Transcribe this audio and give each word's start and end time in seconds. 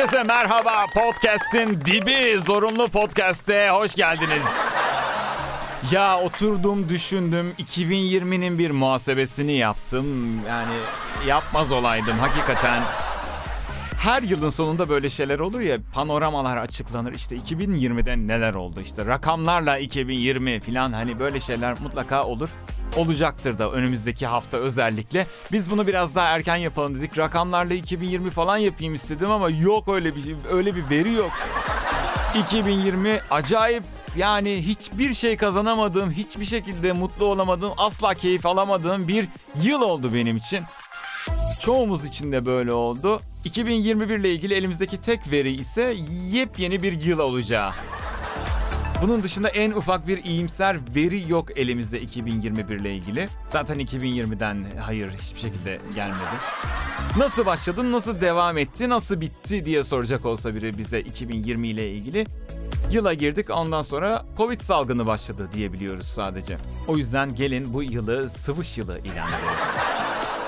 Herkese 0.00 0.22
merhaba. 0.22 0.86
Podcast'in 0.94 1.80
dibi 1.80 2.38
zorunlu 2.46 2.88
podcast'e 2.88 3.70
hoş 3.70 3.94
geldiniz. 3.94 4.42
Ya 5.90 6.20
oturdum 6.20 6.88
düşündüm 6.88 7.54
2020'nin 7.58 8.58
bir 8.58 8.70
muhasebesini 8.70 9.52
yaptım. 9.52 10.06
Yani 10.48 10.72
yapmaz 11.26 11.72
olaydım 11.72 12.18
hakikaten. 12.18 12.82
Her 13.96 14.22
yılın 14.22 14.48
sonunda 14.48 14.88
böyle 14.88 15.10
şeyler 15.10 15.38
olur 15.38 15.60
ya 15.60 15.78
panoramalar 15.94 16.56
açıklanır 16.56 17.12
işte 17.12 17.36
2020'de 17.36 18.16
neler 18.16 18.54
oldu 18.54 18.80
işte 18.80 19.06
rakamlarla 19.06 19.78
2020 19.78 20.60
falan 20.60 20.92
hani 20.92 21.18
böyle 21.18 21.40
şeyler 21.40 21.80
mutlaka 21.80 22.24
olur 22.24 22.48
olacaktır 22.96 23.58
da 23.58 23.70
önümüzdeki 23.70 24.26
hafta 24.26 24.56
özellikle. 24.56 25.26
Biz 25.52 25.70
bunu 25.70 25.86
biraz 25.86 26.14
daha 26.14 26.26
erken 26.26 26.56
yapalım 26.56 26.94
dedik. 26.94 27.18
Rakamlarla 27.18 27.74
2020 27.74 28.30
falan 28.30 28.56
yapayım 28.56 28.94
istedim 28.94 29.30
ama 29.30 29.50
yok 29.50 29.88
öyle 29.88 30.16
bir 30.16 30.36
öyle 30.50 30.76
bir 30.76 30.90
veri 30.90 31.12
yok. 31.12 31.32
2020 32.34 33.20
acayip 33.30 33.84
yani 34.16 34.62
hiçbir 34.66 35.14
şey 35.14 35.36
kazanamadığım, 35.36 36.10
hiçbir 36.10 36.44
şekilde 36.44 36.92
mutlu 36.92 37.24
olamadığım, 37.24 37.72
asla 37.76 38.14
keyif 38.14 38.46
alamadığım 38.46 39.08
bir 39.08 39.28
yıl 39.62 39.82
oldu 39.82 40.14
benim 40.14 40.36
için. 40.36 40.60
Çoğumuz 41.60 42.04
için 42.04 42.32
de 42.32 42.46
böyle 42.46 42.72
oldu. 42.72 43.20
2021 43.44 44.18
ile 44.18 44.32
ilgili 44.32 44.54
elimizdeki 44.54 45.02
tek 45.02 45.32
veri 45.32 45.50
ise 45.50 45.96
yepyeni 46.30 46.82
bir 46.82 47.00
yıl 47.00 47.18
olacağı. 47.18 47.72
Bunun 49.02 49.22
dışında 49.22 49.48
en 49.48 49.70
ufak 49.70 50.06
bir 50.06 50.24
iyimser 50.24 50.76
veri 50.94 51.30
yok 51.30 51.58
elimizde 51.58 52.00
2021 52.00 52.74
ile 52.74 52.94
ilgili. 52.94 53.28
Zaten 53.46 53.80
2020'den 53.80 54.66
hayır 54.80 55.10
hiçbir 55.10 55.40
şekilde 55.40 55.80
gelmedi. 55.94 56.20
Nasıl 57.16 57.46
başladın, 57.46 57.92
nasıl 57.92 58.20
devam 58.20 58.58
etti, 58.58 58.88
nasıl 58.88 59.20
bitti 59.20 59.64
diye 59.64 59.84
soracak 59.84 60.26
olsa 60.26 60.54
biri 60.54 60.78
bize 60.78 61.00
2020 61.00 61.68
ile 61.68 61.90
ilgili. 61.90 62.26
Yıla 62.90 63.14
girdik 63.14 63.50
ondan 63.50 63.82
sonra 63.82 64.24
Covid 64.36 64.60
salgını 64.60 65.06
başladı 65.06 65.48
diyebiliyoruz 65.52 66.06
sadece. 66.06 66.56
O 66.88 66.96
yüzden 66.96 67.34
gelin 67.34 67.74
bu 67.74 67.82
yılı 67.82 68.30
sıvış 68.30 68.78
yılı 68.78 68.98
ilan 68.98 69.28
edelim. 69.28 69.99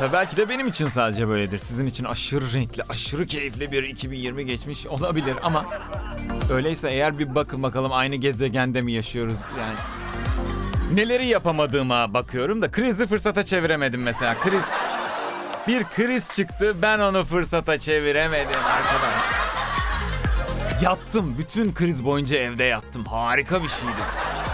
Tabii 0.00 0.12
belki 0.12 0.36
de 0.36 0.48
benim 0.48 0.66
için 0.66 0.88
sadece 0.88 1.28
böyledir. 1.28 1.58
Sizin 1.58 1.86
için 1.86 2.04
aşırı 2.04 2.52
renkli, 2.52 2.82
aşırı 2.88 3.26
keyifli 3.26 3.72
bir 3.72 3.82
2020 3.82 4.46
geçmiş 4.46 4.86
olabilir 4.86 5.36
ama 5.42 5.66
öyleyse 6.50 6.90
eğer 6.90 7.18
bir 7.18 7.34
bakın 7.34 7.62
bakalım 7.62 7.92
aynı 7.92 8.16
gezegende 8.16 8.80
mi 8.80 8.92
yaşıyoruz 8.92 9.38
yani. 9.58 9.78
Neleri 10.94 11.26
yapamadığıma 11.26 12.14
bakıyorum 12.14 12.62
da 12.62 12.70
krizi 12.70 13.06
fırsata 13.06 13.44
çeviremedim 13.44 14.02
mesela. 14.02 14.34
Kriz 14.34 14.62
bir 15.68 15.84
kriz 15.84 16.30
çıktı 16.36 16.76
ben 16.82 16.98
onu 16.98 17.24
fırsata 17.24 17.78
çeviremedim 17.78 18.60
arkadaş. 18.64 19.24
Yattım 20.82 21.38
bütün 21.38 21.74
kriz 21.74 22.04
boyunca 22.04 22.36
evde 22.36 22.64
yattım. 22.64 23.04
Harika 23.04 23.62
bir 23.62 23.68
şeydi. 23.68 24.02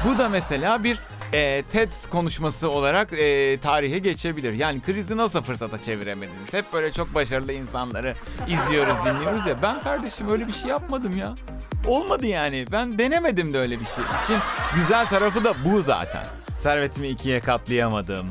Bu 0.05 0.19
da 0.19 0.29
mesela 0.29 0.85
bir 0.85 0.99
e, 1.33 1.63
TED 1.73 1.89
konuşması 2.11 2.71
olarak 2.71 3.13
e, 3.13 3.59
tarihe 3.61 3.99
geçebilir. 3.99 4.53
Yani 4.53 4.81
krizi 4.81 5.17
nasıl 5.17 5.43
fırsata 5.43 5.83
çeviremediniz? 5.83 6.53
Hep 6.53 6.73
böyle 6.73 6.93
çok 6.93 7.15
başarılı 7.15 7.53
insanları 7.53 8.15
izliyoruz, 8.49 8.97
dinliyoruz 9.05 9.47
ya. 9.47 9.63
Ben 9.63 9.83
kardeşim 9.83 10.29
öyle 10.29 10.47
bir 10.47 10.53
şey 10.53 10.71
yapmadım 10.71 11.17
ya. 11.17 11.35
Olmadı 11.87 12.27
yani. 12.27 12.67
Ben 12.73 12.99
denemedim 12.99 13.53
de 13.53 13.59
öyle 13.59 13.81
bir 13.81 13.85
şey. 13.87 14.05
İşin 14.25 14.39
güzel 14.75 15.07
tarafı 15.07 15.45
da 15.45 15.55
bu 15.65 15.83
zaten. 15.83 16.27
Servetimi 16.63 17.09
ikiye 17.09 17.41
katlayamadım. 17.41 18.27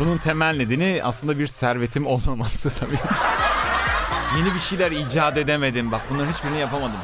Bunun 0.00 0.18
temel 0.18 0.56
nedeni 0.56 1.00
aslında 1.04 1.38
bir 1.38 1.46
servetim 1.46 2.06
olmaması 2.06 2.80
tabii. 2.80 2.98
Yeni 4.38 4.54
bir 4.54 4.58
şeyler 4.58 4.92
icat 4.92 5.38
edemedim. 5.38 5.92
Bak 5.92 6.00
bunların 6.10 6.32
hiçbirini 6.32 6.58
yapamadım. 6.58 6.96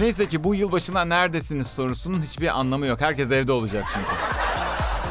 Neyse 0.00 0.28
ki 0.28 0.44
bu 0.44 0.54
yılbaşına 0.54 1.04
neredesiniz 1.04 1.66
sorusunun 1.66 2.22
hiçbir 2.22 2.58
anlamı 2.58 2.86
yok. 2.86 3.00
Herkes 3.00 3.30
evde 3.30 3.52
olacak 3.52 3.84
çünkü. 3.94 4.06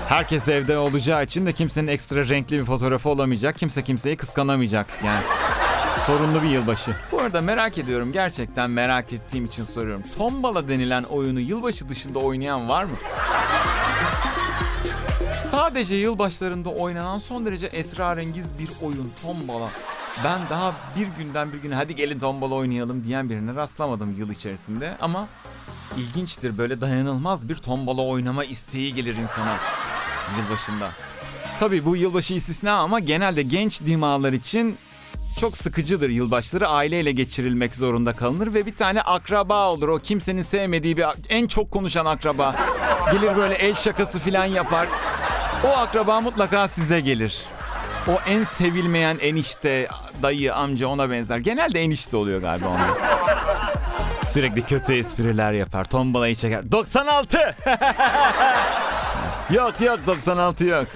Herkes 0.07 0.47
evde 0.47 0.77
olacağı 0.77 1.23
için 1.23 1.45
de 1.45 1.53
kimsenin 1.53 1.88
ekstra 1.88 2.29
renkli 2.29 2.59
bir 2.59 2.66
fotoğrafı 2.66 3.09
olamayacak. 3.09 3.57
Kimse 3.57 3.83
kimseyi 3.83 4.17
kıskanamayacak. 4.17 4.88
Yani 5.05 5.23
sorunlu 6.05 6.41
bir 6.44 6.50
yılbaşı. 6.50 6.91
Bu 7.11 7.19
arada 7.19 7.41
merak 7.41 7.77
ediyorum 7.77 8.11
gerçekten 8.11 8.69
merak 8.72 9.13
ettiğim 9.13 9.45
için 9.45 9.66
soruyorum. 9.66 10.03
Tombala 10.17 10.69
denilen 10.69 11.03
oyunu 11.03 11.39
yılbaşı 11.39 11.89
dışında 11.89 12.19
oynayan 12.19 12.69
var 12.69 12.83
mı? 12.83 12.95
Sadece 15.51 15.95
yılbaşlarında 15.95 16.69
oynanan 16.69 17.17
son 17.17 17.45
derece 17.45 17.66
esrarengiz 17.67 18.59
bir 18.59 18.69
oyun 18.81 19.11
Tombala. 19.21 19.69
Ben 20.25 20.41
daha 20.50 20.74
bir 20.96 21.07
günden 21.18 21.53
bir 21.53 21.57
güne 21.57 21.75
hadi 21.75 21.96
gelin 21.96 22.19
tombala 22.19 22.56
oynayalım 22.56 23.03
diyen 23.03 23.30
birine 23.30 23.56
rastlamadım 23.56 24.16
yıl 24.18 24.30
içerisinde. 24.30 24.97
Ama 25.02 25.28
ilginçtir 25.97 26.57
böyle 26.57 26.81
dayanılmaz 26.81 27.50
bir 27.50 27.56
tombala 27.56 28.02
oynama 28.02 28.46
isteği 28.46 28.94
gelir 28.94 29.16
insana 29.16 29.57
yılbaşında. 30.38 30.90
Tabii 31.59 31.85
bu 31.85 31.96
yılbaşı 31.96 32.34
istisna 32.34 32.74
ama 32.74 33.00
genelde 33.00 33.41
genç 33.41 33.81
dimağlar 33.81 34.34
için 34.34 34.78
çok 35.40 35.57
sıkıcıdır 35.57 36.09
yılbaşları. 36.09 36.68
Aileyle 36.68 37.12
geçirilmek 37.12 37.75
zorunda 37.75 38.16
kalınır 38.16 38.53
ve 38.53 38.66
bir 38.66 38.75
tane 38.75 39.01
akraba 39.01 39.69
olur. 39.69 39.88
O 39.88 40.00
kimsenin 40.00 40.41
sevmediği 40.41 40.97
bir 40.97 41.06
en 41.30 41.47
çok 41.47 41.72
konuşan 41.72 42.06
akraba. 42.06 42.56
Gelir 43.12 43.36
böyle 43.36 43.53
el 43.53 43.75
şakası 43.75 44.19
filan 44.19 44.46
yapar. 44.46 44.88
O 45.63 45.68
akraba 45.68 46.22
mutlaka 46.22 46.68
size 46.68 47.00
gelir 47.00 47.44
o 48.09 48.19
en 48.27 48.43
sevilmeyen 48.43 49.17
enişte, 49.21 49.87
dayı, 50.23 50.55
amca 50.55 50.87
ona 50.87 51.09
benzer. 51.11 51.37
Genelde 51.37 51.81
enişte 51.81 52.17
oluyor 52.17 52.41
galiba 52.41 52.67
onlar. 52.67 52.89
Sürekli 54.27 54.61
kötü 54.61 54.93
espriler 54.93 55.51
yapar. 55.51 55.85
Tombalayı 55.85 56.35
çeker. 56.35 56.71
96! 56.71 57.37
yok 59.53 59.81
yok 59.81 59.99
96 60.07 60.65
yok. 60.65 60.87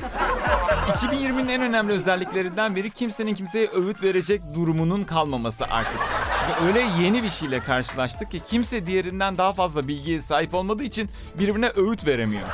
2020'nin 0.88 1.50
en 1.50 1.62
önemli 1.62 1.94
özelliklerinden 1.94 2.76
biri 2.76 2.92
kimsenin 2.92 3.36
kimseye 3.36 3.68
övüt 3.68 4.04
verecek 4.04 4.42
durumunun 4.56 5.04
kalmaması 5.04 5.66
artık. 5.66 6.00
Çünkü 6.40 6.66
öyle 6.68 7.04
yeni 7.04 7.24
bir 7.24 7.30
şeyle 7.30 7.60
karşılaştık 7.60 8.32
ki 8.32 8.42
kimse 8.50 8.86
diğerinden 8.86 9.38
daha 9.38 9.54
fazla 9.54 9.88
bilgiye 9.88 10.22
sahip 10.22 10.54
olmadığı 10.54 10.84
için 10.84 11.10
birbirine 11.40 11.72
öğüt 11.76 12.06
veremiyor. 12.06 12.48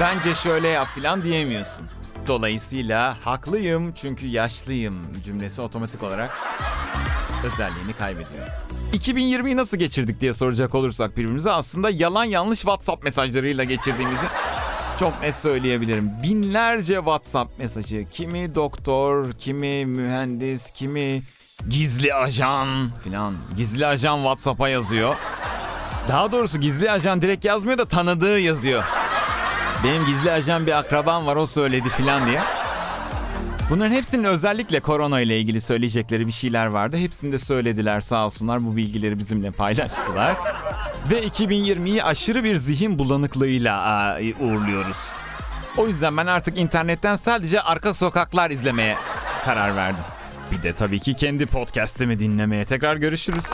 Bence 0.00 0.34
şöyle 0.34 0.68
yap 0.68 0.88
filan 0.94 1.24
diyemiyorsun. 1.24 1.86
Dolayısıyla 2.28 3.16
haklıyım 3.24 3.92
çünkü 3.92 4.26
yaşlıyım 4.26 4.94
cümlesi 5.24 5.62
otomatik 5.62 6.02
olarak 6.02 6.38
özelliğini 7.44 7.92
kaybediyor. 7.92 8.46
2020'yi 8.92 9.56
nasıl 9.56 9.76
geçirdik 9.76 10.20
diye 10.20 10.34
soracak 10.34 10.74
olursak 10.74 11.16
birbirimize 11.16 11.50
aslında 11.50 11.90
yalan 11.90 12.24
yanlış 12.24 12.60
WhatsApp 12.60 13.04
mesajlarıyla 13.04 13.64
geçirdiğimizi 13.64 14.24
çok 14.98 15.20
net 15.22 15.36
söyleyebilirim. 15.36 16.10
Binlerce 16.22 16.94
WhatsApp 16.94 17.58
mesajı. 17.58 18.06
Kimi 18.10 18.54
doktor, 18.54 19.32
kimi 19.32 19.86
mühendis, 19.86 20.70
kimi 20.70 21.22
gizli 21.68 22.14
ajan 22.14 22.90
filan. 23.04 23.34
Gizli 23.56 23.86
ajan 23.86 24.16
WhatsApp'a 24.16 24.68
yazıyor. 24.68 25.14
Daha 26.08 26.32
doğrusu 26.32 26.60
gizli 26.60 26.90
ajan 26.90 27.22
direkt 27.22 27.44
yazmıyor 27.44 27.78
da 27.78 27.84
tanıdığı 27.84 28.38
yazıyor. 28.40 28.84
Benim 29.84 30.06
gizli 30.06 30.32
ajan 30.32 30.66
bir 30.66 30.78
akrabam 30.78 31.26
var 31.26 31.36
o 31.36 31.46
söyledi 31.46 31.88
filan 31.88 32.26
diye. 32.26 32.40
Bunların 33.70 33.92
hepsinin 33.94 34.24
özellikle 34.24 34.80
korona 34.80 35.20
ile 35.20 35.40
ilgili 35.40 35.60
söyleyecekleri 35.60 36.26
bir 36.26 36.32
şeyler 36.32 36.66
vardı. 36.66 36.96
Hepsini 36.96 37.32
de 37.32 37.38
söylediler 37.38 38.00
sağ 38.00 38.26
olsunlar 38.26 38.66
bu 38.66 38.76
bilgileri 38.76 39.18
bizimle 39.18 39.50
paylaştılar. 39.50 40.36
Ve 41.10 41.26
2020'yi 41.26 42.04
aşırı 42.04 42.44
bir 42.44 42.54
zihin 42.56 42.98
bulanıklığıyla 42.98 44.18
uğurluyoruz. 44.40 44.98
O 45.76 45.86
yüzden 45.86 46.16
ben 46.16 46.26
artık 46.26 46.58
internetten 46.58 47.16
sadece 47.16 47.60
arka 47.60 47.94
sokaklar 47.94 48.50
izlemeye 48.50 48.96
karar 49.44 49.76
verdim. 49.76 50.04
Bir 50.52 50.62
de 50.62 50.72
tabii 50.72 51.00
ki 51.00 51.14
kendi 51.14 51.46
podcast'imi 51.46 52.18
dinlemeye 52.18 52.64
tekrar 52.64 52.96
görüşürüz. 52.96 53.44